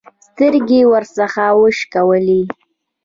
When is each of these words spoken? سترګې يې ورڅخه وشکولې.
سترګې 0.25 0.79
يې 0.83 0.89
ورڅخه 0.91 1.45
وشکولې. 1.61 2.41